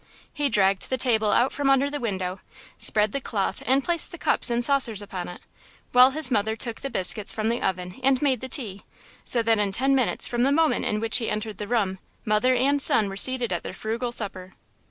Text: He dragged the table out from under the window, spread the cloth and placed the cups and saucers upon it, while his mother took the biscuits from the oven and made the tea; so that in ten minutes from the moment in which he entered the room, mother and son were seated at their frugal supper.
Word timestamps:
He 0.33 0.49
dragged 0.49 0.89
the 0.89 0.97
table 0.97 1.29
out 1.31 1.53
from 1.53 1.69
under 1.69 1.87
the 1.87 1.99
window, 1.99 2.41
spread 2.79 3.11
the 3.11 3.21
cloth 3.21 3.61
and 3.67 3.83
placed 3.83 4.11
the 4.11 4.17
cups 4.17 4.49
and 4.49 4.65
saucers 4.65 4.99
upon 4.99 5.27
it, 5.27 5.41
while 5.91 6.09
his 6.09 6.31
mother 6.31 6.55
took 6.55 6.81
the 6.81 6.89
biscuits 6.89 7.31
from 7.31 7.49
the 7.49 7.61
oven 7.61 7.99
and 8.01 8.19
made 8.19 8.41
the 8.41 8.49
tea; 8.49 8.83
so 9.23 9.43
that 9.43 9.59
in 9.59 9.71
ten 9.71 9.93
minutes 9.93 10.25
from 10.25 10.41
the 10.41 10.51
moment 10.51 10.85
in 10.85 10.99
which 11.01 11.17
he 11.17 11.29
entered 11.29 11.59
the 11.59 11.67
room, 11.67 11.99
mother 12.25 12.55
and 12.55 12.81
son 12.81 13.09
were 13.09 13.15
seated 13.15 13.53
at 13.53 13.61
their 13.61 13.73
frugal 13.75 14.11
supper. 14.11 14.55